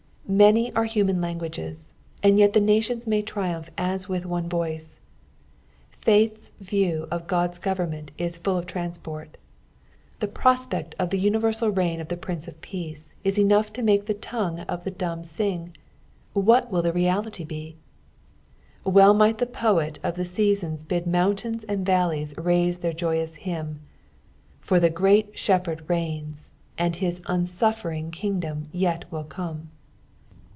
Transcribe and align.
Many 0.27 0.71
are 0.75 0.85
human 0.85 1.19
languages, 1.19 1.91
and 2.23 2.39
yet 2.39 2.53
the 2.53 2.61
nations 2.61 3.05
may 3.05 3.21
triumph 3.21 3.69
as 3.77 4.07
with 4.07 4.25
one 4.25 4.47
voice. 4.47 5.01
Faith's 5.99 6.53
view 6.61 7.05
of 7.11 7.27
God's 7.27 7.59
government 7.59 8.13
is 8.17 8.37
full 8.37 8.57
of 8.57 8.65
transport. 8.65 9.35
The 10.19 10.29
ptospect 10.29 10.93
of 10.97 11.09
the 11.09 11.19
universal 11.19 11.67
reign 11.67 11.99
of 11.99 12.07
the 12.07 12.15
Prince 12.15 12.47
of 12.47 12.61
Peace 12.61 13.11
is 13.25 13.37
enough 13.37 13.73
to 13.73 13.81
make 13.83 14.05
the 14.05 14.13
tongue 14.13 14.61
of 14.61 14.85
the 14.85 14.89
dumb 14.91 15.25
sing; 15.25 15.75
what 16.31 16.71
will 16.71 16.81
the 16.81 16.93
reality 16.93 17.43
be 17.43 17.71
t 17.71 17.75
Well 18.85 19.13
might 19.13 19.37
the 19.39 19.45
poet 19.45 19.99
of 20.01 20.15
the 20.15 20.23
seasons 20.23 20.85
bid 20.85 21.05
mountains 21.05 21.65
and 21.65 21.85
valleys 21.85 22.33
raise 22.37 22.77
their 22.77 22.93
joyoua 22.93 23.35
hymn—" 23.37 23.81
For 24.61 24.79
the 24.79 24.89
Grbit 24.89 25.33
SnEpasRD 25.33 25.81
relcni. 25.87 26.49
And 26.77 26.97
bis 26.97 27.19
unstfffeiitig 27.21 28.13
kingdom 28.13 28.69
yet 28.71 29.11
will 29.11 29.25
come." 29.25 29.71